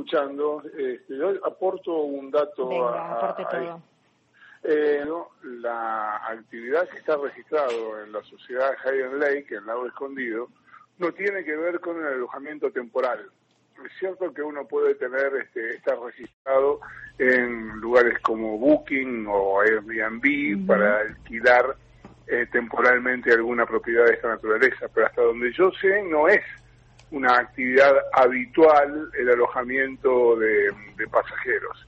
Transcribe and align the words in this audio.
escuchando, 0.00 0.62
este, 0.76 1.16
yo 1.16 1.30
aporto 1.44 2.02
un 2.02 2.30
dato 2.30 2.68
Venga, 2.68 3.12
aporte 3.12 3.44
todo. 3.50 3.82
Eh, 4.62 5.02
no, 5.06 5.30
la 5.42 6.16
actividad 6.26 6.88
que 6.88 6.98
está 6.98 7.16
registrado 7.16 8.02
en 8.02 8.12
la 8.12 8.22
sociedad 8.24 8.72
Hayden 8.84 9.18
Lake, 9.18 9.54
en 9.54 9.66
Lago 9.66 9.86
Escondido, 9.86 10.48
no 10.98 11.12
tiene 11.12 11.44
que 11.44 11.56
ver 11.56 11.80
con 11.80 11.98
el 11.98 12.06
alojamiento 12.06 12.70
temporal. 12.70 13.30
Es 13.84 13.92
cierto 13.98 14.32
que 14.34 14.42
uno 14.42 14.66
puede 14.66 14.94
tener, 14.96 15.34
este, 15.36 15.76
estar 15.76 15.98
registrado 15.98 16.80
en 17.18 17.80
lugares 17.80 18.18
como 18.20 18.58
Booking 18.58 19.26
o 19.26 19.62
Airbnb 19.62 20.66
para 20.66 21.00
alquilar 21.00 21.76
eh, 22.26 22.46
temporalmente 22.52 23.32
alguna 23.32 23.64
propiedad 23.64 24.04
de 24.04 24.12
esta 24.12 24.28
naturaleza, 24.28 24.88
pero 24.94 25.06
hasta 25.06 25.22
donde 25.22 25.50
yo 25.52 25.70
sé 25.80 26.02
no 26.02 26.28
es 26.28 26.42
una 27.10 27.34
actividad 27.34 27.92
habitual 28.12 29.10
el 29.18 29.30
alojamiento 29.30 30.36
de, 30.36 30.72
pasajeros. 31.10 31.86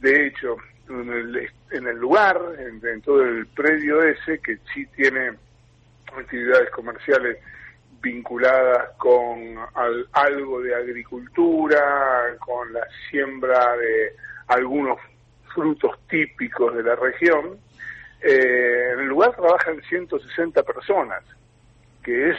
De 0.00 0.26
hecho, 0.26 0.56
en 0.88 1.10
el, 1.10 1.50
en 1.70 1.86
el 1.86 1.96
lugar, 1.96 2.40
en, 2.58 3.00
todo 3.02 3.22
el 3.22 3.46
predio 3.46 4.02
ese, 4.02 4.40
que 4.40 4.58
sí 4.74 4.84
tiene 4.96 5.32
actividades 6.16 6.70
comerciales 6.70 7.38
vinculadas 8.00 8.90
con 8.96 9.56
algo 10.12 10.60
de 10.60 10.74
agricultura, 10.74 12.36
con 12.38 12.72
la 12.72 12.86
siembra 13.10 13.76
de 13.76 14.14
algunos 14.48 14.98
frutos 15.54 15.98
típicos 16.08 16.74
de 16.76 16.82
la 16.82 16.96
región, 16.96 17.58
eh, 18.20 18.90
en 18.92 19.00
el 19.00 19.06
lugar 19.06 19.34
trabajan 19.34 19.80
160 19.88 20.62
personas, 20.62 21.22
que 22.02 22.30
es 22.30 22.36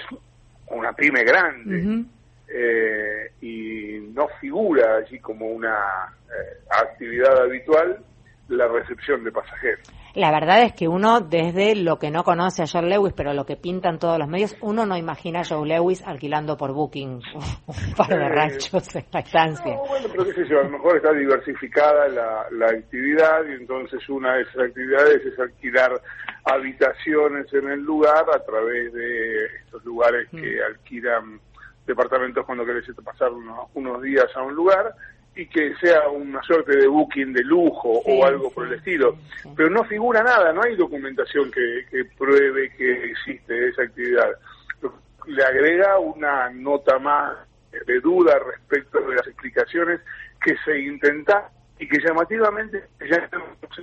una 0.67 0.93
pyme 0.93 1.23
grande 1.23 2.05
eh, 2.53 3.31
y 3.41 3.99
no 4.13 4.27
figura 4.41 4.97
allí 4.97 5.19
como 5.19 5.47
una 5.47 6.13
eh, 6.27 6.57
actividad 6.69 7.41
habitual 7.41 8.03
la 8.49 8.67
recepción 8.67 9.23
de 9.23 9.31
pasajeros. 9.31 9.87
La 10.15 10.31
verdad 10.31 10.63
es 10.63 10.73
que 10.73 10.87
uno, 10.87 11.21
desde 11.21 11.75
lo 11.75 11.99
que 11.99 12.09
no 12.09 12.23
conoce 12.23 12.63
a 12.63 12.65
John 12.65 12.89
Lewis, 12.89 13.13
pero 13.15 13.33
lo 13.33 13.45
que 13.45 13.57
pintan 13.57 13.99
todos 13.99 14.17
los 14.17 14.27
medios, 14.27 14.55
uno 14.61 14.85
no 14.85 14.97
imagina 14.97 15.41
a 15.41 15.45
Joe 15.45 15.67
Lewis 15.67 16.01
alquilando 16.03 16.57
por 16.57 16.73
Booking 16.73 17.21
un 17.67 17.93
par 17.95 18.07
de 18.07 18.15
eh, 18.15 18.29
ranchos 18.29 18.95
en 18.95 19.05
la 19.13 19.19
estancia. 19.19 19.75
No, 19.75 19.85
bueno, 19.85 20.07
pero 20.11 20.25
qué 20.25 20.33
sé 20.33 20.49
yo, 20.49 20.59
a 20.59 20.63
lo 20.63 20.71
mejor 20.71 20.97
está 20.97 21.13
diversificada 21.13 22.07
la, 22.07 22.47
la 22.51 22.65
actividad 22.65 23.45
y 23.49 23.53
entonces 23.53 24.09
una 24.09 24.33
de 24.35 24.41
esas 24.41 24.69
actividades 24.69 25.25
es 25.25 25.39
alquilar 25.39 26.01
habitaciones 26.45 27.53
en 27.53 27.69
el 27.69 27.81
lugar 27.81 28.25
a 28.33 28.43
través 28.43 28.91
de 28.91 29.45
estos 29.63 29.85
lugares 29.85 30.27
que 30.31 30.57
mm. 30.57 30.65
alquilan 30.65 31.39
departamentos 31.89 32.45
cuando 32.45 32.65
querés 32.65 32.85
pasar 33.03 33.31
unos, 33.73 34.01
días 34.01 34.27
a 34.35 34.43
un 34.43 34.55
lugar 34.55 34.93
y 35.35 35.47
que 35.47 35.75
sea 35.75 36.07
una 36.09 36.41
suerte 36.43 36.77
de 36.77 36.87
booking 36.87 37.33
de 37.33 37.43
lujo 37.43 37.89
o 38.05 38.25
algo 38.25 38.51
por 38.51 38.67
el 38.67 38.73
estilo. 38.73 39.17
Pero 39.55 39.69
no 39.69 39.83
figura 39.83 40.23
nada, 40.23 40.53
no 40.53 40.61
hay 40.61 40.75
documentación 40.75 41.51
que, 41.51 42.05
pruebe 42.17 42.71
que 42.77 43.11
existe 43.11 43.69
esa 43.69 43.83
actividad. 43.83 44.29
Le 45.27 45.43
agrega 45.43 45.99
una 45.99 46.49
nota 46.49 46.97
más 46.99 47.37
de 47.71 47.99
duda 47.99 48.39
respecto 48.39 48.99
de 49.01 49.15
las 49.15 49.27
explicaciones 49.27 50.01
que 50.43 50.55
se 50.65 50.79
intenta 50.79 51.49
y 51.77 51.87
que 51.87 51.99
llamativamente 51.99 52.83
ya 52.99 53.29
se 53.29 53.81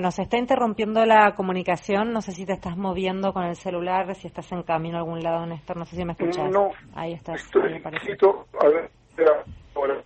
nos 0.00 0.18
está 0.18 0.36
interrumpiendo 0.36 1.04
la 1.06 1.34
comunicación. 1.34 2.12
No 2.12 2.20
sé 2.20 2.32
si 2.32 2.44
te 2.44 2.52
estás 2.52 2.76
moviendo 2.76 3.32
con 3.32 3.44
el 3.44 3.56
celular, 3.56 4.14
si 4.14 4.28
estás 4.28 4.50
en 4.52 4.62
camino 4.62 4.96
a 4.96 5.00
algún 5.00 5.22
lado, 5.22 5.46
Néstor. 5.46 5.76
No 5.76 5.84
sé 5.84 5.96
si 5.96 6.04
me 6.04 6.12
escuchas. 6.12 6.50
No. 6.50 6.70
Ahí 6.94 7.14
estás. 7.14 7.42
Estoy 7.42 7.72
ahí 7.72 7.82
A 7.82 8.68
ver, 8.68 8.90
ahora. 9.74 10.02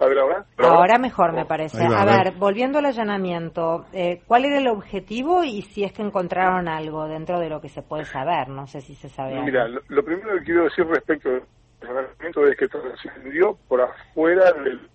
A 0.00 0.06
ver, 0.06 0.18
ahora. 0.18 0.46
Ahora 0.58 0.98
mejor, 0.98 1.32
me 1.32 1.44
parece. 1.44 1.82
a, 1.82 2.04
ver, 2.04 2.34
volviendo 2.38 2.78
al 2.78 2.86
allanamiento, 2.86 3.86
eh, 3.92 4.22
¿cuál 4.26 4.44
era 4.44 4.58
el 4.58 4.68
objetivo 4.68 5.42
y 5.42 5.62
si 5.62 5.82
es 5.82 5.92
que 5.92 6.02
encontraron 6.02 6.68
algo 6.68 7.08
dentro 7.08 7.40
de 7.40 7.48
lo 7.48 7.60
que 7.60 7.68
se 7.68 7.82
puede 7.82 8.04
saber? 8.04 8.48
No 8.48 8.66
sé 8.68 8.80
si 8.80 8.94
se 8.94 9.08
sabe. 9.08 9.40
Mira, 9.42 9.66
lo, 9.66 10.04
primero 10.04 10.38
que 10.38 10.44
quiero 10.44 10.64
decir 10.64 10.86
respecto 10.86 11.28
al 11.30 11.42
allanamiento 11.88 12.46
es 12.46 12.56
que 12.56 12.68
trascendió 12.68 13.58
por 13.66 13.80
afuera 13.80 14.52
del 14.52 14.88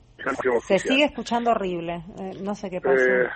se 0.66 0.80
sigue 0.80 1.06
escuchando 1.06 1.52
horrible. 1.52 2.04
Eh, 2.20 2.32
no 2.42 2.56
sé 2.56 2.70
qué 2.70 2.82
pasa. 2.82 3.04
Eh, 3.04 3.28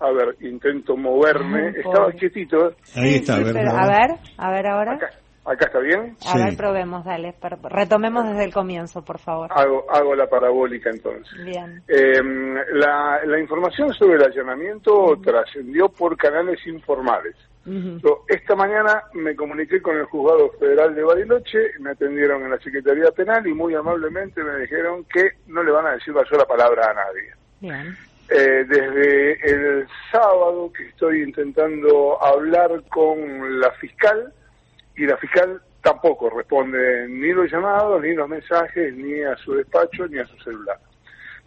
a 0.00 0.12
ver, 0.12 0.36
intento 0.40 0.96
moverme. 0.96 1.70
Estaba 1.70 2.12
quietito. 2.12 2.74
Ahí 2.94 3.16
está, 3.16 3.36
a, 3.36 3.38
ver, 3.40 3.58
a 3.58 3.86
ver, 3.86 4.10
a 4.36 4.50
ver 4.50 4.66
ahora. 4.66 4.98
Acá, 5.44 5.64
está 5.64 5.78
bien? 5.78 6.14
A 6.26 6.36
ver, 6.36 6.56
probemos, 6.56 7.04
dale. 7.04 7.34
Retomemos 7.70 8.28
desde 8.28 8.44
el 8.44 8.52
comienzo, 8.52 9.02
por 9.02 9.18
favor. 9.18 9.50
Hago, 9.50 9.90
hago 9.90 10.14
la 10.14 10.26
parabólica 10.26 10.90
entonces. 10.90 11.42
Bien. 11.42 11.82
Em, 11.88 12.54
la, 12.74 13.20
la 13.24 13.40
información 13.40 13.92
sobre 13.94 14.16
el 14.16 14.24
allanamiento 14.24 15.18
trascendió 15.24 15.88
por 15.88 16.18
canales 16.18 16.58
informales 16.66 17.34
esta 18.28 18.54
mañana 18.54 19.04
me 19.14 19.34
comuniqué 19.34 19.80
con 19.82 19.96
el 19.96 20.04
juzgado 20.04 20.50
federal 20.58 20.94
de 20.94 21.02
Bariloche, 21.02 21.72
me 21.80 21.90
atendieron 21.90 22.42
en 22.42 22.50
la 22.50 22.58
Secretaría 22.58 23.10
Penal 23.10 23.46
y 23.46 23.52
muy 23.52 23.74
amablemente 23.74 24.42
me 24.42 24.60
dijeron 24.60 25.04
que 25.04 25.32
no 25.46 25.62
le 25.62 25.72
van 25.72 25.86
a 25.86 25.92
decir 25.92 26.14
la 26.14 26.24
sola 26.24 26.44
palabra 26.44 26.90
a 26.90 26.94
nadie. 26.94 27.84
Eh, 28.30 28.64
desde 28.68 29.32
el 29.50 29.88
sábado 30.12 30.70
que 30.72 30.88
estoy 30.88 31.22
intentando 31.22 32.22
hablar 32.22 32.82
con 32.90 33.58
la 33.58 33.70
fiscal 33.72 34.32
y 34.96 35.06
la 35.06 35.16
fiscal 35.16 35.62
tampoco 35.82 36.28
responde 36.28 37.08
ni 37.08 37.32
los 37.32 37.50
llamados, 37.50 38.02
ni 38.02 38.14
los 38.14 38.28
mensajes, 38.28 38.94
ni 38.94 39.22
a 39.22 39.36
su 39.36 39.54
despacho, 39.54 40.06
ni 40.08 40.18
a 40.18 40.26
su 40.26 40.36
celular. 40.40 40.78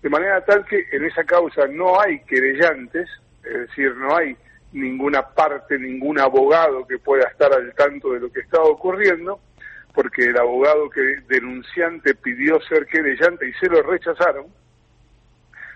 De 0.02 0.10
manera 0.10 0.44
tal 0.44 0.66
que 0.66 0.84
en 0.92 1.06
esa 1.06 1.24
causa 1.24 1.68
no 1.68 2.00
hay 2.02 2.20
querellantes, 2.22 3.08
es 3.44 3.68
decir, 3.68 3.96
no 3.98 4.16
hay 4.16 4.36
ninguna 4.74 5.22
parte, 5.22 5.78
ningún 5.78 6.20
abogado 6.20 6.86
que 6.88 6.98
pueda 6.98 7.28
estar 7.28 7.52
al 7.54 7.74
tanto 7.74 8.14
de 8.14 8.22
lo 8.22 8.32
que 8.32 8.42
está 8.42 8.62
ocurriendo, 8.62 9.40
porque 9.94 10.24
el 10.26 10.38
abogado 10.38 10.90
que 10.90 11.02
denunciante 11.28 12.16
pidió 12.16 12.60
ser 12.62 12.86
querellante 12.86 13.48
y 13.50 13.54
se 13.54 13.68
lo 13.68 13.82
rechazaron, 13.82 14.48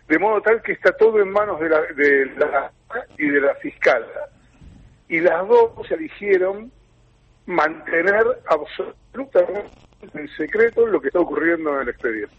de 0.08 0.20
modo 0.20 0.42
tal 0.42 0.62
que 0.62 0.74
está 0.74 0.92
todo 0.94 1.20
en 1.20 1.32
manos 1.32 1.60
de 1.60 1.70
la, 1.70 1.82
de 1.82 2.26
la 2.38 2.72
y 3.18 3.28
de 3.28 3.42
la 3.42 3.56
fiscal. 3.56 4.06
Y 5.10 5.20
las 5.20 5.48
dos 5.48 5.72
se 5.88 5.96
eligieron 5.96 6.72
mantener 7.46 8.24
absolutamente 8.48 9.70
en 10.14 10.28
secreto 10.30 10.86
lo 10.88 11.02
que 11.02 11.08
está 11.08 11.20
ocurriendo 11.20 11.76
en 11.76 11.82
el 11.82 11.90
expediente. 11.90 12.36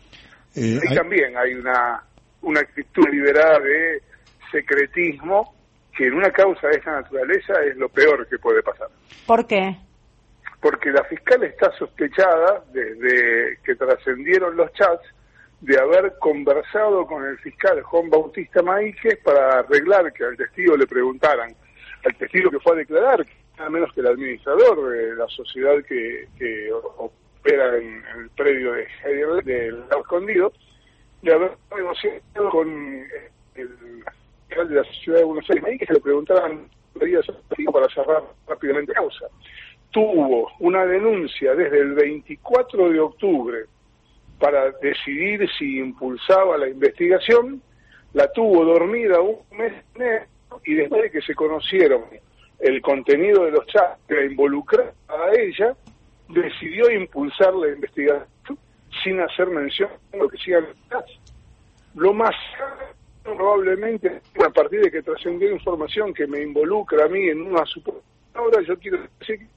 Eh, 0.55 0.81
Ahí 0.89 0.97
también 0.97 1.37
hay 1.37 1.55
una, 1.55 2.03
una 2.43 2.61
actitud 2.61 3.07
liberada 3.11 3.59
de 3.59 4.03
secretismo 4.51 5.55
que 5.97 6.07
en 6.07 6.15
una 6.15 6.31
causa 6.31 6.69
de 6.69 6.77
esa 6.77 6.93
naturaleza 6.93 7.55
es 7.65 7.77
lo 7.77 7.89
peor 7.89 8.29
que 8.29 8.39
puede 8.39 8.63
pasar. 8.63 8.89
¿Por 9.27 9.47
qué? 9.47 9.77
Porque 10.61 10.91
la 10.91 11.03
fiscal 11.05 11.43
está 11.43 11.73
sospechada, 11.73 12.63
desde 12.73 13.59
que 13.65 13.75
trascendieron 13.75 14.57
los 14.57 14.71
chats, 14.75 15.07
de 15.61 15.79
haber 15.81 16.19
conversado 16.19 17.07
con 17.07 17.25
el 17.25 17.39
fiscal 17.39 17.81
Juan 17.83 18.11
Bautista 18.11 18.63
Maíquez 18.63 19.19
para 19.25 19.61
arreglar 19.61 20.13
que 20.13 20.25
al 20.25 20.37
testigo 20.37 20.77
le 20.77 20.87
preguntaran, 20.87 21.55
al 22.05 22.15
testigo 22.17 22.51
que 22.51 22.61
fue 22.61 22.75
a 22.75 22.77
declarar, 22.77 23.27
nada 23.57 23.71
menos 23.71 23.93
que 23.95 24.01
el 24.01 24.09
administrador 24.09 24.91
de 24.91 25.17
la 25.17 25.27
sociedad 25.29 25.83
que, 25.89 26.29
opera 26.99 27.79
en, 27.79 28.05
el 28.19 28.31
predio 28.37 28.73
de, 28.73 28.87
de, 29.45 29.75
Escondido, 29.99 30.53
de 31.23 31.33
haber 31.33 31.53
negociado 31.75 32.51
con 32.51 33.07
el 33.55 34.05
de 34.49 34.75
la 34.75 34.85
ciudad 34.85 35.19
de 35.19 35.25
Buenos 35.25 35.51
Aires, 35.51 35.75
y 35.75 35.79
que 35.79 35.87
se 35.87 35.95
le 35.95 36.01
preguntaban 36.01 36.69
para 37.73 37.89
cerrar 37.89 38.23
rápidamente 38.47 38.93
causa. 38.93 39.27
Tuvo 39.91 40.51
una 40.61 40.85
denuncia 40.87 41.55
desde 41.55 41.81
el 41.81 41.95
24 41.95 42.91
de 42.91 43.01
octubre 43.01 43.65
para 44.39 44.71
decidir 44.83 45.49
si 45.59 45.79
impulsaba 45.79 46.59
la 46.59 46.69
investigación, 46.69 47.63
la 48.13 48.31
tuvo 48.33 48.65
dormida 48.65 49.21
un 49.21 49.39
mes 49.57 49.75
y 50.65 50.75
después 50.75 51.03
de 51.03 51.11
que 51.11 51.23
se 51.23 51.35
conocieron 51.35 52.05
el 52.61 52.81
contenido 52.81 53.45
de 53.45 53.51
los 53.53 53.67
chats 53.67 53.99
que 54.09 54.15
la 54.15 54.25
involucraba 54.25 54.93
a 55.09 55.33
ella, 55.39 55.75
decidió 56.29 56.91
impulsar 56.91 57.55
la 57.55 57.69
investigación 57.69 58.27
sin 59.05 59.21
hacer 59.21 59.49
mención 59.49 59.91
de 60.13 60.19
lo 60.19 60.29
que 60.29 60.39
sigan 60.39 60.65
los 60.65 60.89
chats. 60.89 61.21
Lo 61.95 62.13
más 62.15 62.35
probablemente 63.35 64.21
a 64.45 64.51
partir 64.51 64.81
de 64.81 64.91
que 64.91 65.03
trascendió 65.03 65.51
información 65.51 66.15
que 66.15 66.27
me 66.27 66.43
involucra 66.43 67.05
a 67.05 67.09
mí 67.09 67.29
en 67.29 67.43
una 67.43 67.65
supuesta 67.67 68.03
obra, 68.37 68.63
yo 68.63 68.79
quiero 68.79 68.99
decir 69.19 69.49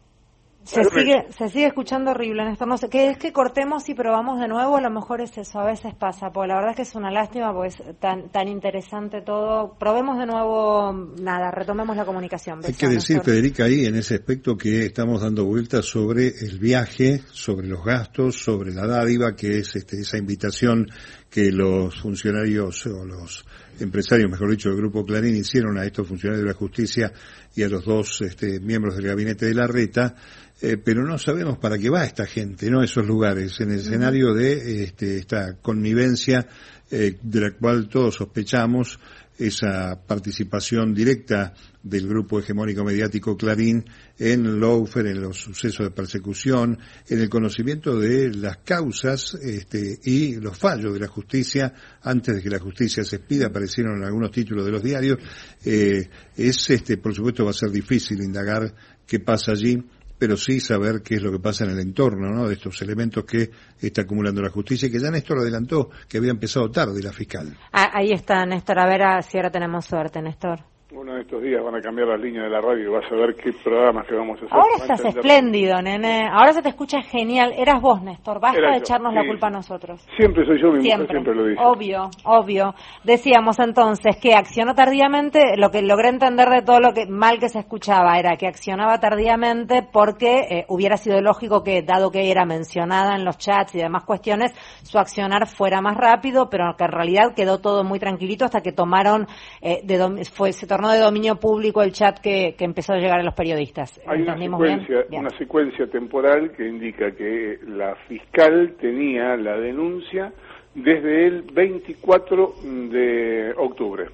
Se 0.70 0.84
sigue, 0.84 1.26
se 1.36 1.50
sigue 1.50 1.66
escuchando 1.66 2.12
horrible, 2.12 2.46
Néstor. 2.46 2.68
No 2.68 2.78
sé, 2.78 2.90
¿qué 2.90 3.10
es 3.10 3.18
que 3.18 3.34
cortemos 3.34 3.90
y 3.90 3.96
probamos 3.96 4.40
de 4.40 4.48
nuevo? 4.48 4.78
A 4.78 4.82
lo 4.82 4.92
mejor 4.92 5.20
es 5.20 5.36
eso, 5.36 5.60
a 5.60 5.66
veces 5.66 5.96
pasa. 5.96 6.30
Porque 6.32 6.50
la 6.50 6.56
verdad 6.56 6.72
es 6.72 6.76
que 6.76 6.82
es 6.84 6.94
una 6.94 7.10
lástima, 7.10 7.52
porque 7.52 7.70
es 7.70 8.00
tan, 8.00 8.30
tan 8.30 8.48
interesante 8.48 9.22
todo. 9.22 9.76
Probemos 9.80 10.20
de 10.20 10.28
nuevo, 10.28 10.94
nada, 11.20 11.50
retomemos 11.50 11.98
la 11.98 12.06
comunicación. 12.06 12.62
Hay 12.64 12.74
que 12.74 12.88
decir, 12.88 13.22
Federica, 13.24 13.64
ahí 13.64 13.88
en 13.88 13.96
ese 13.96 14.16
aspecto 14.16 14.56
que 14.56 14.86
estamos 14.86 15.22
dando 15.22 15.44
vueltas 15.46 15.86
sobre 15.86 16.28
el 16.28 16.60
viaje, 16.60 17.24
sobre 17.32 17.68
los 17.68 17.84
gastos, 17.84 18.36
sobre 18.36 18.72
la 18.72 18.86
dádiva, 18.86 19.36
que 19.36 19.58
es 19.60 19.76
este, 19.76 20.00
esa 20.00 20.20
invitación 20.20 20.86
que 21.30 21.52
los 21.52 22.00
funcionarios 22.00 22.86
o 22.86 23.06
los 23.06 23.46
empresarios, 23.80 24.30
mejor 24.30 24.52
dicho, 24.52 24.70
del 24.70 24.78
Grupo 24.78 25.06
Clarín 25.06 25.36
hicieron 25.36 25.78
a 25.78 25.86
estos 25.86 26.08
funcionarios 26.08 26.44
de 26.44 26.52
la 26.52 26.58
justicia 26.58 27.14
y 27.56 27.64
a 27.64 27.70
los 27.70 27.86
dos 27.86 28.22
este, 28.22 28.60
miembros 28.60 28.96
del 28.96 29.08
gabinete 29.08 29.46
de 29.46 29.54
la 29.54 29.68
reta, 29.68 30.16
eh, 30.62 30.78
pero 30.78 31.06
no 31.06 31.18
sabemos 31.18 31.58
para 31.58 31.78
qué 31.78 31.90
va 31.90 32.04
esta 32.04 32.26
gente, 32.26 32.70
¿no? 32.70 32.84
Esos 32.84 33.06
lugares, 33.06 33.60
en 33.62 33.72
el 33.72 33.80
escenario 33.80 34.34
de 34.34 34.84
este, 34.84 35.18
esta 35.18 35.56
connivencia 35.62 36.48
eh, 36.92 37.18
de 37.22 37.40
la 37.40 37.52
cual 37.52 37.88
todos 37.88 38.16
sospechamos, 38.16 39.00
esa 39.40 39.98
participación 40.06 40.94
directa 40.94 41.54
del 41.82 42.10
grupo 42.10 42.40
hegemónico 42.40 42.84
mediático 42.84 43.38
Clarín 43.38 43.86
en 44.18 44.60
Loufer, 44.60 45.08
en 45.08 45.22
los 45.22 45.38
sucesos 45.38 45.86
de 45.86 45.92
persecución, 45.92 46.78
en 47.08 47.20
el 47.22 47.30
conocimiento 47.30 47.98
de 47.98 48.34
las 48.34 48.58
causas 48.58 49.36
este, 49.36 49.98
y 50.04 50.36
los 50.36 50.58
fallos 50.58 50.94
de 50.94 51.00
la 51.00 51.08
justicia 51.08 51.74
antes 52.02 52.36
de 52.36 52.42
que 52.42 52.50
la 52.50 52.60
justicia 52.60 53.04
se 53.06 53.16
expida, 53.16 53.48
aparecieron 53.48 53.98
en 53.98 54.04
algunos 54.04 54.32
títulos 54.32 54.66
de 54.66 54.72
los 54.72 54.84
diarios. 54.84 55.20
Eh, 55.64 56.10
es, 56.36 56.70
este, 56.70 56.98
por 56.98 57.16
supuesto, 57.16 57.46
va 57.46 57.52
a 57.52 57.54
ser 57.54 57.72
difícil 57.72 58.22
indagar 58.22 58.76
qué 59.08 59.22
pasa 59.22 59.54
allí 59.54 59.82
pero 60.20 60.38
sí 60.38 60.60
saber 60.60 61.02
qué 61.02 61.16
es 61.16 61.24
lo 61.24 61.32
que 61.32 61.40
pasa 61.40 61.64
en 61.64 61.72
el 61.72 61.80
entorno, 61.80 62.30
¿no? 62.30 62.48
De 62.48 62.54
estos 62.54 62.82
elementos 62.82 63.24
que 63.24 63.50
está 63.82 64.02
acumulando 64.02 64.42
la 64.42 64.50
justicia 64.50 64.88
y 64.88 64.92
que 64.92 65.00
ya 65.00 65.10
Néstor 65.10 65.40
adelantó 65.40 65.90
que 66.08 66.18
había 66.18 66.32
empezado 66.32 66.70
tarde 66.70 67.02
la 67.02 67.14
fiscal. 67.14 67.58
Ah, 67.72 67.90
ahí 67.94 68.12
está, 68.12 68.46
Néstor. 68.46 68.80
A 68.80 68.86
ver 68.86 69.24
si 69.24 69.38
ahora 69.38 69.50
tenemos 69.50 69.86
suerte, 69.86 70.22
Néstor 70.22 70.60
uno 70.92 71.14
de 71.14 71.22
estos 71.22 71.42
días 71.44 71.64
van 71.64 71.76
a 71.76 71.82
cambiar 71.82 72.08
las 72.08 72.20
líneas 72.20 72.46
de 72.46 72.50
la 72.50 72.62
radio 72.62 72.84
y 72.84 72.88
vas 72.88 73.06
a 73.12 73.16
ver 73.16 73.36
qué 73.36 73.54
programas 73.64 74.08
que 74.08 74.16
vamos 74.16 74.42
a 74.42 74.46
hacer. 74.46 74.58
Ahora 74.58 74.76
estás 74.76 75.06
espléndido, 75.06 75.80
nene. 75.84 76.28
Ahora 76.32 76.52
se 76.54 76.64
te 76.64 76.70
escucha 76.70 77.02
genial. 77.04 77.54
Eras 77.56 77.80
vos, 77.80 78.02
Néstor. 78.02 78.40
Basta 78.40 78.72
de 78.72 78.78
echarnos 78.78 79.14
la 79.14 79.24
culpa 79.24 79.48
a 79.48 79.52
nosotros. 79.52 80.04
Siempre 80.18 80.46
soy 80.48 80.60
yo, 80.60 80.72
mi 80.72 80.82
siempre. 80.82 81.08
siempre 81.10 81.36
lo 81.36 81.46
dice. 81.46 81.62
Obvio, 81.64 82.10
obvio. 82.24 82.74
Decíamos 83.04 83.60
entonces 83.60 84.18
que 84.18 84.34
accionó 84.34 84.74
tardíamente. 84.74 85.58
Lo 85.58 85.70
que 85.70 85.84
logré 85.84 86.10
entender 86.10 86.50
de 86.50 86.64
todo 86.64 86.80
lo 86.80 86.92
que 86.94 87.06
mal 87.06 87.38
que 87.40 87.50
se 87.50 87.60
escuchaba 87.60 88.18
era 88.18 88.36
que 88.36 88.48
accionaba 88.48 89.00
tardíamente 89.00 89.84
porque 89.84 90.40
eh, 90.50 90.66
hubiera 90.70 90.98
sido 90.98 91.22
lógico 91.22 91.64
que, 91.64 91.84
dado 91.84 92.10
que 92.10 92.32
era 92.32 92.46
mencionada 92.46 93.16
en 93.16 93.26
los 93.26 93.38
chats 93.38 93.76
y 93.76 93.78
demás 93.78 94.06
cuestiones, 94.06 94.54
su 94.82 94.98
accionar 94.98 95.46
fuera 95.48 95.82
más 95.82 95.96
rápido, 95.98 96.50
pero 96.50 96.76
que 96.76 96.86
en 96.86 96.92
realidad 96.92 97.36
quedó 97.36 97.60
todo 97.60 97.84
muy 97.84 98.00
tranquilito 98.00 98.46
hasta 98.46 98.62
que 98.62 98.72
tomaron, 98.72 99.28
eh, 99.62 99.82
de 99.84 100.00
fue, 100.34 100.52
se 100.54 100.66
tornó 100.80 100.94
de 100.94 101.00
dominio 101.00 101.36
público 101.36 101.84
el 101.84 101.92
chat 101.92 102.20
que, 102.20 102.56
empezó 102.58 102.94
a 102.94 102.98
llegar 102.98 103.20
a 103.20 103.24
los 103.24 103.34
periodistas. 103.34 104.00
Hay 104.08 104.22
una 104.22 104.38
secuencia, 104.38 105.06
una 105.12 105.30
secuencia 105.32 105.88
temporal 105.88 106.52
que 106.54 106.66
indica 106.66 107.12
que 107.12 107.60
la 107.68 107.96
fiscal 108.08 108.76
tenía 108.80 109.36
la 109.36 109.58
denuncia 109.58 110.32
desde 110.74 111.28
el 111.28 111.42
24 111.42 112.54
de 112.64 113.54
octubre 113.58 114.06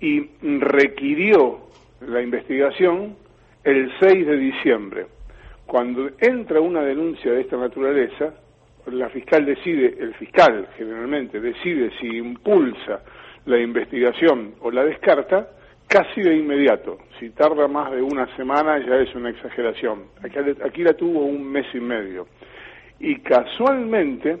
y 0.00 0.28
requirió 0.58 1.60
la 2.00 2.22
investigación 2.22 3.14
el 3.62 3.92
6 4.00 4.26
de 4.26 4.36
diciembre. 4.36 5.06
Cuando 5.64 6.10
entra 6.18 6.60
una 6.60 6.82
denuncia 6.82 7.30
de 7.30 7.42
esta 7.42 7.56
naturaleza, 7.56 8.34
la 8.86 9.08
fiscal 9.10 9.44
decide, 9.44 9.94
el 10.00 10.12
fiscal 10.14 10.66
generalmente 10.76 11.40
decide 11.40 11.92
si 12.00 12.08
impulsa 12.16 13.00
la 13.44 13.58
investigación 13.60 14.54
o 14.60 14.72
la 14.72 14.84
descarta, 14.84 15.50
casi 15.88 16.20
de 16.20 16.36
inmediato. 16.36 16.98
Si 17.18 17.30
tarda 17.30 17.66
más 17.66 17.90
de 17.90 18.02
una 18.02 18.26
semana 18.36 18.78
ya 18.78 18.96
es 18.96 19.12
una 19.14 19.30
exageración. 19.30 20.04
Aquí, 20.22 20.82
la 20.82 20.92
tuvo 20.92 21.24
un 21.24 21.50
mes 21.50 21.66
y 21.74 21.80
medio. 21.80 22.28
Y 23.00 23.16
casualmente 23.20 24.38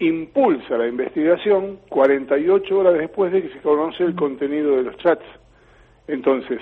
impulsa 0.00 0.76
la 0.76 0.86
investigación 0.86 1.78
48 1.88 2.78
horas 2.78 2.94
después 2.94 3.32
de 3.32 3.42
que 3.42 3.48
se 3.50 3.60
conoce 3.60 4.04
el 4.04 4.14
contenido 4.14 4.76
de 4.76 4.82
los 4.82 4.96
chats. 4.98 5.24
Entonces, 6.06 6.60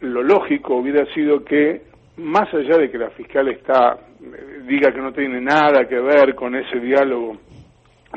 lo 0.00 0.22
lógico 0.22 0.76
hubiera 0.76 1.04
sido 1.12 1.44
que, 1.44 1.82
más 2.16 2.52
allá 2.52 2.78
de 2.78 2.90
que 2.90 2.98
la 2.98 3.10
fiscal 3.10 3.48
está 3.48 3.98
diga 4.66 4.92
que 4.92 5.00
no 5.00 5.12
tiene 5.12 5.40
nada 5.40 5.86
que 5.86 5.98
ver 5.98 6.34
con 6.34 6.56
ese 6.56 6.80
diálogo 6.80 7.36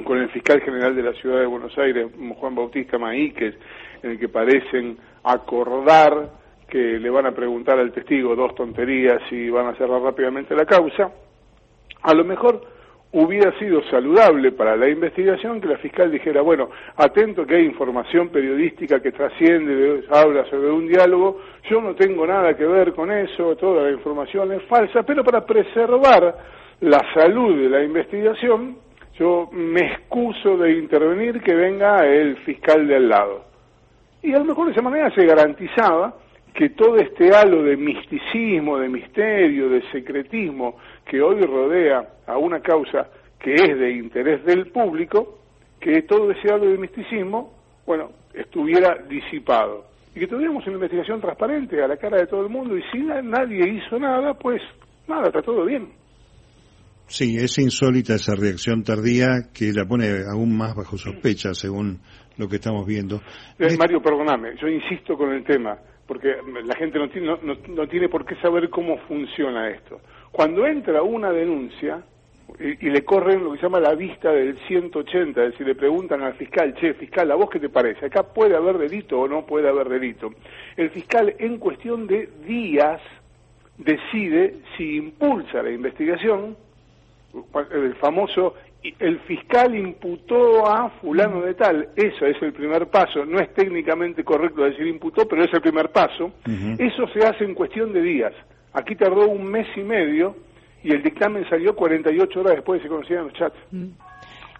con 0.03 0.17
el 0.17 0.29
fiscal 0.29 0.61
general 0.61 0.95
de 0.95 1.03
la 1.03 1.13
ciudad 1.13 1.39
de 1.41 1.45
Buenos 1.45 1.77
Aires, 1.77 2.07
Juan 2.39 2.55
Bautista 2.55 2.97
Maíquez, 2.97 3.55
en 4.03 4.11
el 4.11 4.19
que 4.19 4.29
parecen 4.29 4.97
acordar 5.23 6.29
que 6.69 6.99
le 6.99 7.09
van 7.09 7.25
a 7.25 7.31
preguntar 7.31 7.77
al 7.79 7.91
testigo 7.91 8.35
dos 8.35 8.55
tonterías 8.55 9.21
y 9.31 9.49
van 9.49 9.67
a 9.67 9.75
cerrar 9.75 10.01
rápidamente 10.01 10.55
la 10.55 10.65
causa, 10.65 11.11
a 12.01 12.13
lo 12.13 12.23
mejor 12.23 12.61
hubiera 13.13 13.57
sido 13.59 13.83
saludable 13.89 14.53
para 14.53 14.77
la 14.77 14.87
investigación 14.87 15.59
que 15.59 15.67
la 15.67 15.77
fiscal 15.77 16.09
dijera, 16.09 16.41
bueno, 16.41 16.69
atento 16.95 17.45
que 17.45 17.55
hay 17.55 17.65
información 17.65 18.29
periodística 18.29 19.01
que 19.01 19.11
trasciende, 19.11 20.05
habla 20.09 20.45
sobre 20.45 20.71
un 20.71 20.87
diálogo, 20.87 21.41
yo 21.69 21.81
no 21.81 21.93
tengo 21.93 22.25
nada 22.25 22.55
que 22.55 22.65
ver 22.65 22.93
con 22.93 23.11
eso, 23.11 23.55
toda 23.57 23.83
la 23.83 23.91
información 23.91 24.53
es 24.53 24.63
falsa, 24.63 25.03
pero 25.03 25.23
para 25.23 25.45
preservar 25.45 26.37
la 26.79 27.01
salud 27.13 27.61
de 27.61 27.69
la 27.69 27.83
investigación, 27.83 28.77
yo 29.19 29.49
me 29.51 29.81
excuso 29.81 30.57
de 30.57 30.71
intervenir 30.71 31.41
que 31.41 31.53
venga 31.53 32.05
el 32.05 32.37
fiscal 32.37 32.87
de 32.87 32.95
al 32.95 33.09
lado. 33.09 33.50
Y 34.23 34.33
a 34.33 34.39
lo 34.39 34.45
mejor 34.45 34.67
de 34.67 34.73
esa 34.73 34.81
manera 34.81 35.13
se 35.13 35.25
garantizaba 35.25 36.15
que 36.53 36.69
todo 36.69 36.97
este 36.97 37.33
halo 37.33 37.63
de 37.63 37.77
misticismo, 37.77 38.77
de 38.77 38.89
misterio, 38.89 39.69
de 39.69 39.81
secretismo 39.91 40.77
que 41.05 41.21
hoy 41.21 41.41
rodea 41.41 42.07
a 42.27 42.37
una 42.37 42.59
causa 42.59 43.07
que 43.39 43.55
es 43.55 43.79
de 43.79 43.91
interés 43.91 44.43
del 44.45 44.67
público, 44.67 45.39
que 45.79 46.03
todo 46.03 46.31
ese 46.31 46.51
halo 46.51 46.69
de 46.69 46.77
misticismo, 46.77 47.53
bueno, 47.85 48.11
estuviera 48.33 48.95
disipado. 49.09 49.85
Y 50.13 50.19
que 50.19 50.27
tuviéramos 50.27 50.65
una 50.67 50.75
investigación 50.75 51.21
transparente 51.21 51.81
a 51.81 51.87
la 51.87 51.97
cara 51.97 52.17
de 52.17 52.27
todo 52.27 52.43
el 52.43 52.49
mundo 52.49 52.77
y 52.77 52.83
si 52.91 52.99
nadie 52.99 53.67
hizo 53.67 53.97
nada, 53.97 54.33
pues 54.33 54.61
nada, 55.07 55.27
está 55.27 55.41
todo 55.41 55.65
bien. 55.65 56.00
Sí, 57.11 57.35
es 57.35 57.57
insólita 57.57 58.15
esa 58.15 58.35
reacción 58.35 58.85
tardía 58.85 59.51
que 59.53 59.73
la 59.73 59.83
pone 59.83 60.23
aún 60.31 60.55
más 60.55 60.73
bajo 60.73 60.97
sospecha, 60.97 61.53
según 61.53 61.99
lo 62.37 62.47
que 62.47 62.55
estamos 62.55 62.87
viendo. 62.87 63.17
Eh, 63.59 63.75
Mario, 63.77 64.01
perdóname, 64.01 64.55
yo 64.55 64.69
insisto 64.69 65.17
con 65.17 65.33
el 65.33 65.43
tema, 65.43 65.77
porque 66.07 66.29
la 66.63 66.73
gente 66.77 66.97
no 66.99 67.09
tiene, 67.09 67.35
no, 67.43 67.87
tiene 67.89 68.07
por 68.07 68.23
qué 68.23 68.35
saber 68.35 68.69
cómo 68.69 68.97
funciona 69.09 69.69
esto. 69.69 69.99
Cuando 70.31 70.65
entra 70.65 71.03
una 71.03 71.33
denuncia 71.33 72.01
y, 72.57 72.89
le 72.89 73.03
corren 73.03 73.43
lo 73.43 73.51
que 73.51 73.57
se 73.57 73.63
llama 73.63 73.81
la 73.81 73.93
vista 73.93 74.31
del 74.31 74.57
180, 74.69 75.43
es 75.43 75.51
decir, 75.51 75.67
le 75.67 75.75
preguntan 75.75 76.21
al 76.21 76.35
fiscal, 76.35 76.73
che, 76.75 76.93
fiscal, 76.93 77.29
¿a 77.29 77.35
vos 77.35 77.49
qué 77.49 77.59
te 77.59 77.67
parece? 77.67 78.05
¿Acá 78.05 78.23
puede 78.23 78.55
haber 78.55 78.77
delito 78.77 79.19
o 79.19 79.27
no 79.27 79.45
puede 79.45 79.67
haber 79.67 79.89
delito? 79.89 80.29
El 80.77 80.89
fiscal 80.91 81.35
en 81.39 81.57
cuestión 81.57 82.07
de 82.07 82.29
días 82.47 83.01
decide 83.77 84.59
si 84.77 84.95
impulsa 84.95 85.61
la 85.61 85.71
investigación, 85.71 86.55
el 87.71 87.95
famoso 87.95 88.55
el 88.99 89.19
fiscal 89.21 89.75
imputó 89.75 90.67
a 90.67 90.89
fulano 91.01 91.41
de 91.41 91.53
tal, 91.53 91.89
eso 91.95 92.25
es 92.25 92.41
el 92.41 92.51
primer 92.51 92.87
paso, 92.87 93.25
no 93.25 93.39
es 93.39 93.53
técnicamente 93.53 94.23
correcto 94.23 94.63
decir 94.63 94.87
imputó, 94.87 95.27
pero 95.27 95.43
es 95.43 95.53
el 95.53 95.61
primer 95.61 95.89
paso, 95.89 96.31
eso 96.79 97.07
se 97.09 97.19
hace 97.19 97.43
en 97.43 97.53
cuestión 97.53 97.93
de 97.93 98.01
días. 98.01 98.33
Aquí 98.73 98.95
tardó 98.95 99.27
un 99.27 99.45
mes 99.45 99.67
y 99.75 99.81
medio 99.81 100.35
y 100.83 100.91
el 100.93 101.03
dictamen 101.03 101.47
salió 101.47 101.75
48 101.75 102.39
horas 102.39 102.55
después 102.55 102.79
de 102.79 102.81
que 102.81 102.87
se 102.87 102.93
conocieran 102.95 103.25
los 103.25 103.33
chats. 103.33 103.57
Mm. 103.71 103.89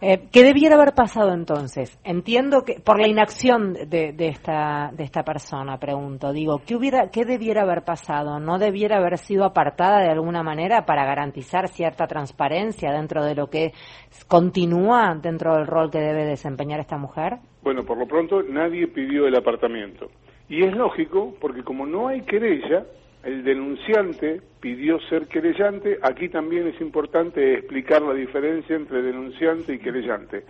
Eh, 0.03 0.29
¿Qué 0.31 0.43
debiera 0.43 0.77
haber 0.77 0.95
pasado 0.95 1.31
entonces? 1.31 1.99
Entiendo 2.03 2.63
que 2.65 2.79
por 2.83 2.99
la 2.99 3.07
inacción 3.07 3.73
de, 3.73 4.15
esta 4.17 4.89
de 4.91 5.03
esta 5.03 5.21
persona, 5.21 5.77
pregunto, 5.77 6.33
digo, 6.33 6.59
¿qué 6.65 6.75
hubiera 6.75 7.11
qué 7.11 7.23
debiera 7.23 7.61
haber 7.61 7.83
pasado? 7.83 8.39
¿No 8.39 8.57
debiera 8.57 8.97
haber 8.97 9.19
sido 9.19 9.45
apartada 9.45 9.99
de 9.99 10.09
alguna 10.09 10.41
manera 10.41 10.87
para 10.87 11.05
garantizar 11.05 11.67
cierta 11.67 12.07
transparencia 12.07 12.91
dentro 12.91 13.23
de 13.23 13.35
lo 13.35 13.51
que 13.51 13.73
continúa 14.27 15.15
dentro 15.21 15.53
del 15.53 15.67
rol 15.67 15.91
que 15.91 15.99
debe 15.99 16.25
desempeñar 16.25 16.79
esta 16.79 16.97
mujer? 16.97 17.37
Bueno, 17.61 17.83
por 17.85 17.99
lo 17.99 18.07
pronto 18.07 18.41
nadie 18.41 18.87
pidió 18.87 19.27
el 19.27 19.35
apartamiento. 19.35 20.09
Y 20.49 20.63
es 20.63 20.75
lógico 20.75 21.35
porque 21.39 21.63
como 21.63 21.85
no 21.85 22.07
hay 22.07 22.21
querella, 22.21 22.87
el 23.23 23.43
denunciante 23.43 24.41
pidió 24.59 24.99
ser 25.09 25.27
querellante, 25.27 25.99
aquí 26.01 26.29
también 26.29 26.67
es 26.67 26.79
importante 26.81 27.55
explicar 27.55 28.01
la 28.01 28.13
diferencia 28.13 28.75
entre 28.75 29.01
denunciante 29.01 29.73
y 29.73 29.79
querellante. 29.79 30.43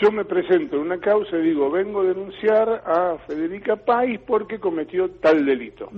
Yo 0.00 0.10
me 0.10 0.24
presento 0.24 0.76
en 0.76 0.82
una 0.82 0.98
causa 0.98 1.36
y 1.36 1.42
digo, 1.42 1.70
vengo 1.70 2.00
a 2.00 2.04
denunciar 2.04 2.82
a 2.86 3.18
Federica 3.26 3.76
Pais 3.76 4.20
porque 4.26 4.58
cometió 4.58 5.10
tal 5.20 5.44
delito. 5.44 5.90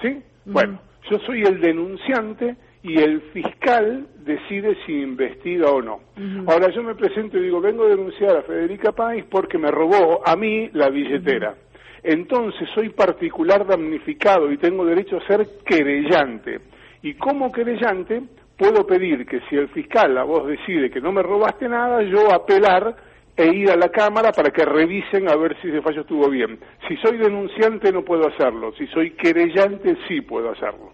¿Sí? 0.00 0.22
Bueno, 0.44 0.80
yo 1.10 1.18
soy 1.20 1.42
el 1.42 1.60
denunciante 1.60 2.56
y 2.82 2.98
el 2.98 3.20
fiscal 3.32 4.06
decide 4.24 4.76
si 4.86 4.92
investiga 4.92 5.70
o 5.70 5.82
no. 5.82 6.00
Ahora 6.46 6.70
yo 6.70 6.82
me 6.82 6.94
presento 6.94 7.38
y 7.38 7.42
digo, 7.42 7.60
vengo 7.60 7.84
a 7.84 7.88
denunciar 7.88 8.36
a 8.36 8.42
Federica 8.42 8.92
Páez 8.92 9.24
porque 9.30 9.58
me 9.58 9.70
robó 9.70 10.20
a 10.24 10.36
mí 10.36 10.70
la 10.72 10.88
billetera. 10.90 11.54
Entonces 12.02 12.68
soy 12.74 12.88
particular 12.88 13.66
damnificado 13.66 14.50
y 14.50 14.58
tengo 14.58 14.84
derecho 14.84 15.18
a 15.18 15.26
ser 15.26 15.46
querellante. 15.64 16.60
Y 17.02 17.14
como 17.14 17.52
querellante 17.52 18.22
puedo 18.56 18.86
pedir 18.86 19.24
que 19.24 19.40
si 19.48 19.56
el 19.56 19.68
fiscal, 19.68 20.14
la 20.14 20.24
voz 20.24 20.46
decide 20.46 20.90
que 20.90 21.00
no 21.00 21.12
me 21.12 21.22
robaste 21.22 21.68
nada, 21.68 22.02
yo 22.02 22.32
apelar 22.32 22.96
e 23.36 23.46
ir 23.46 23.70
a 23.70 23.76
la 23.76 23.88
Cámara 23.88 24.32
para 24.32 24.50
que 24.50 24.64
revisen 24.64 25.28
a 25.28 25.36
ver 25.36 25.56
si 25.60 25.68
ese 25.68 25.80
fallo 25.80 26.02
estuvo 26.02 26.28
bien. 26.28 26.58
Si 26.88 26.96
soy 26.96 27.18
denunciante 27.18 27.92
no 27.92 28.02
puedo 28.02 28.28
hacerlo, 28.28 28.72
si 28.76 28.86
soy 28.88 29.12
querellante 29.12 29.96
sí 30.08 30.20
puedo 30.20 30.50
hacerlo. 30.50 30.92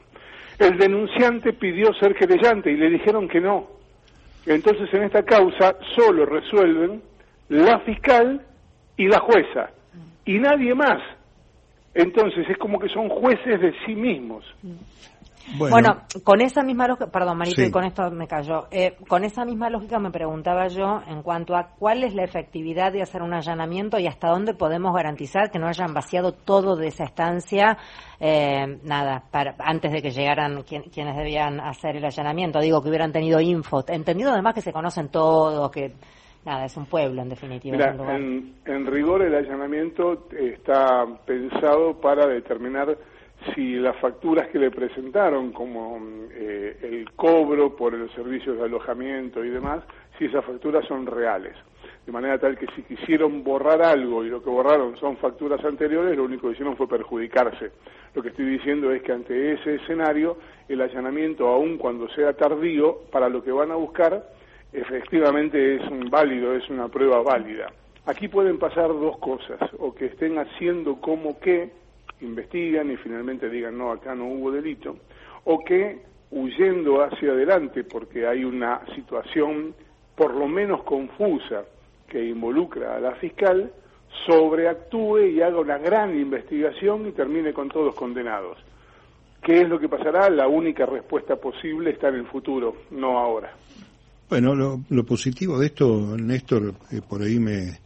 El 0.59 0.77
denunciante 0.77 1.53
pidió 1.53 1.93
ser 1.95 2.15
querellante 2.15 2.71
y 2.71 2.77
le 2.77 2.91
dijeron 2.91 3.29
que 3.29 3.41
no. 3.41 3.67
Entonces 4.47 4.93
en 4.93 5.05
esta 5.05 5.23
causa 5.23 5.77
solo 5.97 6.27
resuelven 6.27 7.03
la 7.49 7.81
fiscal 7.81 8.43
y 8.97 9.09
la 9.09 9.21
jueza 9.21 9.71
y 10.29 10.39
nadie 10.39 10.75
más. 10.75 11.01
Entonces 11.95 12.47
es 12.51 12.59
como 12.59 12.79
que 12.79 12.89
son 12.91 13.09
jueces 13.09 13.61
de 13.61 13.73
sí 13.87 13.95
mismos. 13.95 14.45
Bueno, 15.57 16.03
con 16.23 16.43
esa 16.43 16.63
misma 16.63 16.87
lógica, 16.87 17.11
perdón 17.11 17.39
Marito, 17.39 17.63
y 17.63 17.71
con 17.71 17.83
esto 17.87 18.11
me 18.11 18.27
cayó, 18.27 18.67
eh, 18.71 18.97
con 19.09 19.25
esa 19.25 19.47
misma 19.47 19.71
lógica 19.71 19.99
me 19.99 20.11
preguntaba 20.11 20.69
yo 20.69 21.01
en 21.09 21.23
cuanto 21.23 21.57
a 21.57 21.71
cuál 21.79 22.05
es 22.05 22.15
la 22.15 22.25
efectividad 22.25 22.93
de 22.93 23.01
hacer 23.01 23.23
un 23.23 23.33
allanamiento 23.33 23.99
y 23.99 24.07
hasta 24.07 24.29
dónde 24.29 24.53
podemos 24.53 24.95
garantizar 24.95 25.51
que 25.51 25.59
no 25.59 25.67
hayan 25.67 25.95
vaciado 25.95 26.33
todo 26.33 26.77
de 26.77 26.89
esa 26.89 27.05
estancia, 27.05 27.79
eh, 28.21 28.79
nada, 28.83 29.25
para, 29.31 29.55
antes 29.59 29.91
de 29.91 30.03
que 30.03 30.11
llegaran 30.11 30.63
quienes 30.65 31.17
debían 31.17 31.61
hacer 31.61 31.97
el 31.97 32.05
allanamiento, 32.05 32.61
digo 32.61 32.83
que 32.83 32.91
hubieran 32.91 33.13
tenido 33.13 33.41
info, 33.41 33.83
entendido 33.89 34.33
además 34.33 34.53
que 34.53 34.61
se 34.61 34.75
conocen 34.75 35.09
todos, 35.09 35.71
que 35.71 35.95
nada, 36.45 36.65
es 36.65 36.77
un 36.77 36.87
pueblo 36.87 37.23
en 37.23 37.29
definitiva. 37.29 37.77
en 37.87 38.87
rigor 38.87 39.23
el 39.23 39.35
allanamiento 39.35 40.29
está 40.31 41.07
pensado 41.27 42.01
para 42.01 42.27
determinar 42.27 42.97
si 43.55 43.77
las 43.77 43.97
facturas 43.97 44.49
que 44.49 44.59
le 44.59 44.71
presentaron, 44.71 45.53
como 45.53 45.99
eh, 46.33 46.77
el 46.83 47.13
cobro 47.13 47.75
por 47.77 47.95
los 47.95 48.11
servicios 48.13 48.59
de 48.59 48.65
alojamiento 48.65 49.45
y 49.45 49.51
demás, 49.51 49.85
si 50.19 50.25
esas 50.27 50.45
facturas 50.45 50.85
son 50.87 51.07
reales. 51.07 51.55
De 52.05 52.13
manera 52.13 52.39
tal 52.39 52.57
que 52.57 52.67
si 52.75 52.83
quisieron 52.83 53.45
borrar 53.45 53.83
algo 53.83 54.25
y 54.25 54.31
lo 54.31 54.43
que 54.43 54.51
borraron 54.51 54.97
son 54.97 55.19
facturas 55.19 55.63
anteriores, 55.65 56.17
lo 56.17 56.25
único 56.25 56.49
que 56.49 56.55
hicieron 56.55 56.77
fue 56.77 56.89
perjudicarse. 56.89 57.71
Lo 58.15 58.23
que 58.23 58.31
estoy 58.31 58.47
diciendo 58.47 58.91
es 58.93 59.03
que 59.03 59.13
ante 59.13 59.53
ese 59.53 59.77
escenario, 59.77 60.39
el 60.69 60.81
allanamiento, 60.81 61.47
aun 61.47 61.77
cuando 61.77 62.09
sea 62.09 62.33
tardío, 62.33 63.03
para 63.13 63.29
lo 63.29 63.45
que 63.45 63.53
van 63.53 63.71
a 63.71 63.77
buscar, 63.77 64.25
efectivamente 64.73 65.77
es 65.77 65.91
un 65.91 66.11
válido, 66.11 66.55
es 66.55 66.69
una 66.69 66.89
prueba 66.89 67.23
válida. 67.23 67.73
Aquí 68.07 68.29
pueden 68.29 68.59
pasar 68.59 68.89
dos 68.89 69.19
cosas, 69.19 69.59
o 69.79 69.95
que 69.95 70.07
estén 70.07 70.39
haciendo 70.39 71.01
como 71.01 71.39
que 71.39 71.71
investigan 72.21 72.91
y 72.91 72.97
finalmente 72.97 73.49
digan 73.49 73.77
no, 73.77 73.93
acá 73.93 74.15
no 74.15 74.27
hubo 74.27 74.51
delito, 74.51 74.97
o 75.45 75.59
que 75.61 76.01
huyendo 76.31 77.03
hacia 77.03 77.33
adelante 77.33 77.85
porque 77.85 78.27
hay 78.27 78.45
una 78.45 78.85
situación 78.95 79.75
por 80.15 80.35
lo 80.35 80.49
menos 80.49 80.83
confusa 80.83 81.65
que 82.09 82.25
involucra 82.25 82.97
a 82.97 83.01
la 83.01 83.15
fiscal, 83.17 83.71
sobreactúe 84.27 85.19
y 85.29 85.43
haga 85.43 85.61
una 85.61 85.79
gran 85.79 86.19
investigación 86.19 87.07
y 87.07 87.13
termine 87.13 87.53
con 87.53 87.69
todos 87.69 87.95
condenados. 87.95 88.59
¿Qué 89.43 89.61
es 89.61 89.69
lo 89.69 89.79
que 89.79 89.89
pasará? 89.89 90.29
La 90.29 90.49
única 90.49 90.87
respuesta 90.87 91.37
posible 91.37 91.91
está 91.91 92.09
en 92.09 92.17
el 92.17 92.27
futuro, 92.27 92.77
no 92.91 93.19
ahora. 93.19 93.53
Bueno, 94.29 94.55
lo, 94.55 95.07
positivo 95.07 95.59
de 95.59 95.67
esto, 95.69 96.15
Néstor, 96.19 96.75
eh, 96.91 97.01
por 97.01 97.23
ahí 97.23 97.39
me, 97.39 97.81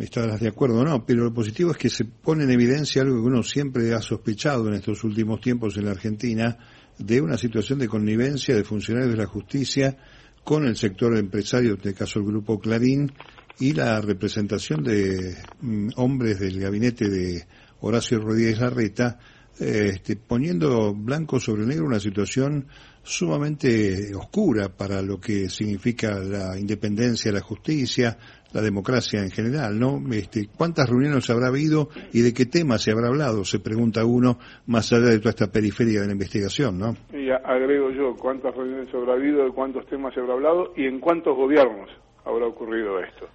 estarás 0.00 0.40
de 0.40 0.48
acuerdo 0.48 0.82
no, 0.82 1.04
pero 1.04 1.24
lo 1.24 1.34
positivo 1.34 1.72
es 1.72 1.76
que 1.76 1.90
se 1.90 2.06
pone 2.06 2.44
en 2.44 2.50
evidencia 2.50 3.02
algo 3.02 3.16
que 3.16 3.28
uno 3.28 3.42
siempre 3.42 3.92
ha 3.92 4.00
sospechado 4.00 4.68
en 4.68 4.74
estos 4.74 5.04
últimos 5.04 5.38
tiempos 5.42 5.76
en 5.76 5.84
la 5.84 5.90
Argentina, 5.90 6.56
de 6.98 7.20
una 7.20 7.36
situación 7.36 7.78
de 7.78 7.88
connivencia 7.88 8.56
de 8.56 8.64
funcionarios 8.64 9.12
de 9.12 9.18
la 9.18 9.26
justicia 9.26 9.98
con 10.44 10.66
el 10.66 10.76
sector 10.76 11.14
empresario, 11.14 11.72
en 11.72 11.76
este 11.76 11.92
caso 11.92 12.20
el 12.20 12.24
grupo 12.24 12.58
Clarín, 12.58 13.12
y 13.58 13.74
la 13.74 14.00
representación 14.00 14.82
de 14.82 15.36
mm, 15.60 15.88
hombres 15.96 16.40
del 16.40 16.58
gabinete 16.58 17.10
de 17.10 17.46
Horacio 17.80 18.18
Rodríguez 18.18 18.60
Larreta, 18.60 19.18
eh, 19.58 19.90
este, 19.94 20.16
poniendo 20.16 20.94
blanco 20.94 21.38
sobre 21.38 21.66
negro 21.66 21.86
una 21.86 22.00
situación 22.00 22.66
sumamente 23.06 24.12
oscura 24.14 24.68
para 24.68 25.00
lo 25.00 25.20
que 25.20 25.48
significa 25.48 26.18
la 26.18 26.58
independencia, 26.58 27.30
la 27.30 27.40
justicia, 27.40 28.18
la 28.52 28.60
democracia 28.60 29.20
en 29.22 29.30
general, 29.30 29.78
¿no? 29.78 30.02
Este, 30.12 30.48
¿Cuántas 30.56 30.88
reuniones 30.88 31.30
habrá 31.30 31.48
habido 31.48 31.88
y 32.12 32.22
de 32.22 32.34
qué 32.34 32.46
temas 32.46 32.82
se 32.82 32.90
habrá 32.90 33.08
hablado? 33.08 33.44
Se 33.44 33.60
pregunta 33.60 34.04
uno, 34.04 34.38
más 34.66 34.92
allá 34.92 35.06
de 35.06 35.18
toda 35.18 35.30
esta 35.30 35.52
periferia 35.52 36.00
de 36.00 36.06
la 36.06 36.12
investigación, 36.12 36.78
¿no? 36.78 36.96
Y 37.12 37.30
agrego 37.30 37.90
yo, 37.90 38.16
¿cuántas 38.16 38.54
reuniones 38.54 38.92
habrá 38.92 39.14
habido, 39.14 39.44
de 39.44 39.52
cuántos 39.52 39.86
temas 39.86 40.12
se 40.12 40.20
habrá 40.20 40.34
hablado 40.34 40.72
y 40.76 40.86
en 40.86 40.98
cuántos 40.98 41.36
gobiernos 41.36 41.88
habrá 42.24 42.46
ocurrido 42.46 42.98
esto? 43.00 43.28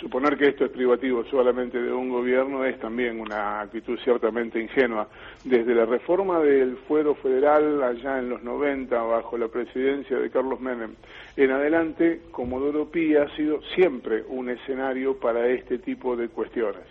Suponer 0.00 0.36
que 0.36 0.48
esto 0.48 0.64
es 0.64 0.70
privativo 0.70 1.24
solamente 1.24 1.80
de 1.80 1.92
un 1.92 2.08
gobierno 2.08 2.64
es 2.64 2.78
también 2.78 3.20
una 3.20 3.60
actitud 3.60 3.98
ciertamente 4.02 4.60
ingenua. 4.60 5.08
Desde 5.44 5.74
la 5.74 5.84
reforma 5.84 6.40
del 6.40 6.76
fuero 6.88 7.14
federal 7.16 7.82
allá 7.82 8.18
en 8.18 8.30
los 8.30 8.42
90, 8.42 9.00
bajo 9.02 9.36
la 9.36 9.48
presidencia 9.48 10.18
de 10.18 10.30
Carlos 10.30 10.60
Menem, 10.60 10.94
en 11.36 11.50
adelante, 11.50 12.22
Comodoro 12.30 12.90
Pi 12.90 13.16
ha 13.16 13.28
sido 13.36 13.60
siempre 13.74 14.22
un 14.28 14.48
escenario 14.48 15.18
para 15.18 15.46
este 15.48 15.78
tipo 15.78 16.16
de 16.16 16.28
cuestiones. 16.28 16.84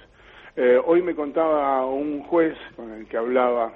Eh, 0.55 0.79
hoy 0.85 1.01
me 1.01 1.15
contaba 1.15 1.85
un 1.85 2.21
juez 2.21 2.55
con 2.75 2.91
el 2.91 3.07
que 3.07 3.17
hablaba 3.17 3.73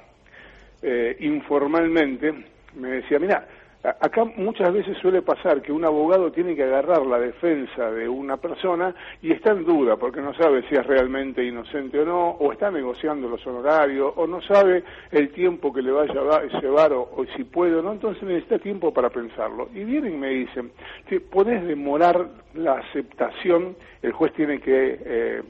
eh, 0.82 1.18
informalmente, 1.22 2.34
me 2.76 2.90
decía, 2.90 3.18
mira, 3.18 3.48
Acá 3.88 4.26
muchas 4.36 4.74
veces 4.74 4.98
suele 4.98 5.22
pasar 5.22 5.62
que 5.62 5.72
un 5.72 5.86
abogado 5.86 6.30
tiene 6.30 6.58
que 6.58 6.64
agarrar 6.64 7.06
la 7.06 7.18
defensa 7.20 7.90
de 7.90 8.10
una 8.10 8.36
persona 8.36 8.94
y 9.22 9.32
está 9.32 9.52
en 9.52 9.64
duda 9.64 9.96
porque 9.96 10.20
no 10.20 10.34
sabe 10.34 10.68
si 10.68 10.76
es 10.76 10.86
realmente 10.86 11.42
inocente 11.42 11.98
o 12.00 12.06
no, 12.06 12.32
o 12.32 12.52
está 12.52 12.70
negociando 12.70 13.30
los 13.30 13.48
honorarios, 13.48 14.12
o 14.18 14.28
no 14.28 14.42
sabe 14.42 14.84
el 15.10 15.30
tiempo 15.30 15.72
que 15.72 15.82
le 15.82 15.92
va 15.92 16.04
a 16.04 16.06
llevar, 16.52 16.92
o, 16.92 17.26
si 17.38 17.46
puede 17.46 17.76
o 17.76 17.82
no, 17.82 17.94
entonces 17.94 18.24
necesita 18.24 18.60
tiempo 18.60 18.94
para 18.94 19.10
pensarlo. 19.10 19.70
Y 19.74 19.86
vienen 19.86 20.16
y 20.16 20.18
me 20.18 20.30
dicen, 20.32 20.72
que 21.08 21.22
podés 21.22 21.66
demorar 21.66 22.28
la 22.56 22.80
aceptación, 22.80 23.78
el 24.02 24.12
juez 24.12 24.34
tiene 24.34 24.60
que 24.60 25.00
eh, 25.02 25.42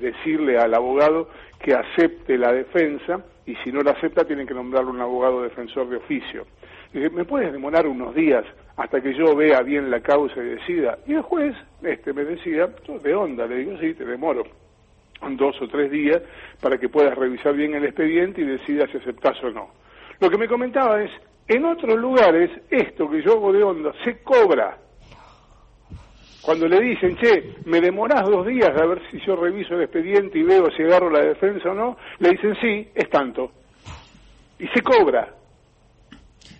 decirle 0.00 0.58
al 0.58 0.72
abogado 0.72 1.28
que 1.58 1.74
acepte 1.74 2.38
la 2.38 2.50
defensa, 2.50 3.22
y 3.44 3.56
si 3.56 3.70
no 3.70 3.82
la 3.82 3.90
acepta 3.90 4.24
tienen 4.24 4.46
que 4.46 4.54
nombrarle 4.54 4.90
un 4.90 5.02
abogado 5.02 5.42
defensor 5.42 5.86
de 5.90 5.96
oficio. 5.96 6.46
¿Me 6.94 7.24
puedes 7.24 7.52
demorar 7.52 7.86
unos 7.86 8.14
días 8.14 8.44
hasta 8.76 9.00
que 9.00 9.14
yo 9.14 9.34
vea 9.34 9.62
bien 9.62 9.90
la 9.90 10.00
causa 10.00 10.40
y 10.40 10.50
decida? 10.50 10.98
Y 11.06 11.14
el 11.14 11.22
juez 11.22 11.54
este, 11.82 12.12
me 12.12 12.24
decía, 12.24 12.68
de 13.02 13.14
onda, 13.14 13.46
le 13.46 13.56
digo, 13.56 13.78
sí, 13.78 13.94
te 13.94 14.04
demoro 14.04 14.44
dos 15.30 15.60
o 15.60 15.68
tres 15.68 15.90
días 15.90 16.20
para 16.60 16.78
que 16.78 16.88
puedas 16.88 17.16
revisar 17.16 17.54
bien 17.54 17.74
el 17.74 17.84
expediente 17.84 18.42
y 18.42 18.44
decidas 18.44 18.90
si 18.90 18.98
aceptas 18.98 19.42
o 19.42 19.50
no. 19.50 19.70
Lo 20.20 20.30
que 20.30 20.38
me 20.38 20.48
comentaba 20.48 21.02
es, 21.02 21.10
en 21.48 21.64
otros 21.64 21.98
lugares, 21.98 22.50
esto 22.70 23.10
que 23.10 23.22
yo 23.22 23.32
hago 23.32 23.52
de 23.52 23.62
onda 23.62 23.92
se 24.04 24.22
cobra. 24.22 24.78
Cuando 26.40 26.68
le 26.68 26.80
dicen, 26.80 27.16
che, 27.16 27.54
me 27.64 27.80
demorás 27.80 28.22
dos 28.24 28.46
días 28.46 28.70
a 28.70 28.86
ver 28.86 29.00
si 29.10 29.18
yo 29.20 29.34
reviso 29.34 29.74
el 29.74 29.82
expediente 29.82 30.38
y 30.38 30.42
veo 30.42 30.70
si 30.70 30.82
agarro 30.82 31.10
la 31.10 31.20
defensa 31.20 31.70
o 31.70 31.74
no, 31.74 31.96
le 32.18 32.30
dicen, 32.30 32.54
sí, 32.60 32.88
es 32.94 33.08
tanto. 33.08 33.50
Y 34.58 34.68
se 34.68 34.82
cobra. 34.82 35.34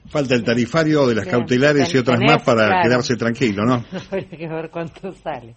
Falta 0.06 0.34
el 0.34 0.44
tarifario 0.44 1.06
de 1.06 1.14
las 1.14 1.26
cautelares 1.26 1.92
y 1.94 1.98
otras 1.98 2.20
más 2.20 2.42
para 2.42 2.82
quedarse 2.82 3.16
tranquilo, 3.16 3.64
¿no? 3.64 3.82
Habría 4.10 4.38
que 4.38 4.48
ver 4.48 4.70
cuánto 4.70 5.12
sale. 5.12 5.54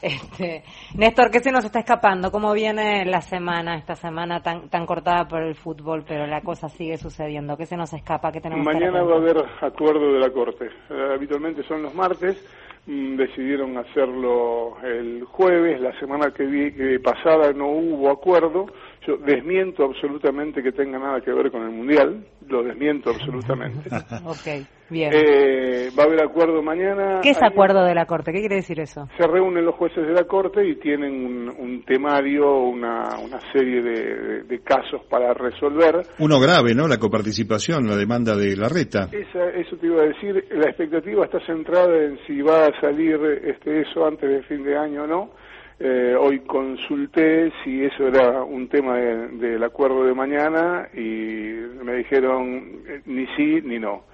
Este, 0.00 0.64
Néstor, 0.94 1.30
¿qué 1.30 1.40
se 1.40 1.52
nos 1.52 1.64
está 1.64 1.80
escapando? 1.80 2.30
¿Cómo 2.30 2.52
viene 2.52 3.04
la 3.04 3.20
semana, 3.20 3.76
esta 3.76 3.94
semana 3.94 4.40
tan, 4.40 4.68
tan 4.70 4.86
cortada 4.86 5.28
por 5.28 5.42
el 5.42 5.54
fútbol, 5.54 6.04
pero 6.06 6.26
la 6.26 6.40
cosa 6.40 6.68
sigue 6.68 6.96
sucediendo? 6.96 7.56
¿Qué 7.56 7.66
se 7.66 7.76
nos 7.76 7.92
escapa? 7.92 8.32
¿Qué 8.32 8.40
tenemos 8.40 8.64
Mañana 8.64 9.02
va 9.02 9.14
a 9.14 9.18
haber 9.18 9.36
acuerdo 9.60 10.14
de 10.14 10.18
la 10.18 10.30
Corte. 10.30 10.66
Eh, 10.66 11.12
habitualmente 11.14 11.62
son 11.64 11.82
los 11.82 11.94
martes 11.94 12.42
decidieron 12.90 13.76
hacerlo 13.76 14.76
el 14.82 15.24
jueves, 15.24 15.80
la 15.80 15.96
semana 16.00 16.32
que, 16.32 16.44
vi, 16.44 16.72
que 16.72 16.98
pasada 16.98 17.52
no 17.52 17.68
hubo 17.68 18.10
acuerdo, 18.10 18.66
yo 19.06 19.16
desmiento 19.16 19.84
absolutamente 19.84 20.62
que 20.62 20.72
tenga 20.72 20.98
nada 20.98 21.20
que 21.20 21.32
ver 21.32 21.52
con 21.52 21.62
el 21.62 21.70
Mundial, 21.70 22.26
lo 22.48 22.62
desmiento 22.64 23.10
absolutamente. 23.10 23.88
Bien. 24.90 25.12
Eh, 25.14 25.90
va 25.96 26.02
a 26.02 26.06
haber 26.06 26.22
acuerdo 26.22 26.62
mañana. 26.62 27.20
¿Qué 27.22 27.30
es 27.30 27.42
acuerdo 27.42 27.84
de 27.84 27.94
la 27.94 28.06
Corte? 28.06 28.32
¿Qué 28.32 28.40
quiere 28.40 28.56
decir 28.56 28.80
eso? 28.80 29.08
Se 29.16 29.26
reúnen 29.26 29.64
los 29.64 29.76
jueces 29.76 30.04
de 30.04 30.12
la 30.12 30.24
Corte 30.24 30.66
y 30.66 30.76
tienen 30.76 31.48
un, 31.48 31.82
temario, 31.84 32.58
una, 32.58 33.16
una 33.18 33.40
serie 33.52 33.82
de, 33.82 34.60
casos 34.64 35.02
para 35.08 35.32
resolver. 35.32 36.02
Uno 36.18 36.38
grave, 36.38 36.74
¿no? 36.74 36.86
La 36.86 36.98
coparticipación, 36.98 37.86
la 37.86 37.96
demanda 37.96 38.36
de 38.36 38.56
la 38.56 38.68
reta. 38.68 39.08
eso 39.10 39.76
te 39.76 39.86
iba 39.86 40.02
a 40.02 40.06
decir. 40.06 40.44
La 40.50 40.66
expectativa 40.66 41.24
está 41.24 41.40
centrada 41.46 41.96
en 41.96 42.18
si 42.26 42.42
va 42.42 42.66
a 42.66 42.80
salir 42.80 43.18
este 43.44 43.80
eso 43.80 44.06
antes 44.06 44.28
del 44.28 44.44
fin 44.44 44.62
de 44.62 44.76
año 44.76 45.04
o 45.04 45.06
no. 45.06 45.30
Eh, 45.82 46.14
hoy 46.14 46.40
consulté 46.40 47.50
si 47.64 47.82
eso 47.82 48.06
era 48.06 48.42
un 48.42 48.68
tema 48.68 48.98
del 48.98 49.64
acuerdo 49.64 50.04
de 50.04 50.12
mañana 50.12 50.86
y 50.92 51.54
me 51.82 51.94
dijeron 51.94 52.82
eh, 52.86 53.00
ni 53.06 53.26
sí 53.34 53.62
ni 53.64 53.78
no 53.78 54.09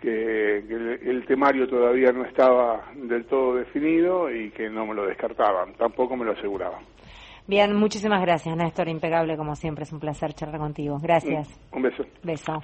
que, 0.00 0.58
el, 0.58 1.24
temario 1.26 1.66
todavía 1.68 2.12
no 2.12 2.24
estaba 2.24 2.90
del 2.94 3.24
todo 3.26 3.56
definido 3.56 4.30
y 4.30 4.50
que 4.50 4.68
no 4.68 4.86
me 4.86 4.94
lo 4.94 5.06
descartaban, 5.06 5.74
tampoco 5.74 6.16
me 6.16 6.24
lo 6.24 6.32
aseguraban. 6.32 6.82
Bien, 7.46 7.74
muchísimas 7.74 8.20
gracias, 8.20 8.54
Néstor. 8.56 8.88
Impecable 8.88 9.36
como 9.36 9.56
siempre, 9.56 9.84
es 9.84 9.92
un 9.92 10.00
placer 10.00 10.34
charlar 10.34 10.60
contigo. 10.60 10.98
Gracias. 11.00 11.48
Un 11.72 11.82
beso. 11.82 12.04
Beso. 12.22 12.60